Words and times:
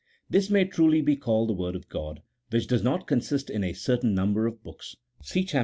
This 0.27 0.49
may 0.49 0.65
truly 0.65 1.03
be 1.03 1.15
called 1.15 1.49
the 1.49 1.53
Word 1.53 1.75
of 1.75 1.87
God, 1.87 2.23
which 2.49 2.65
does 2.65 2.81
not 2.81 3.05
consist 3.05 3.51
in 3.51 3.63
a 3.63 3.73
certain 3.73 4.15
number 4.15 4.47
of 4.47 4.63
books 4.63 4.95
(see 5.21 5.43
Chap. 5.43 5.59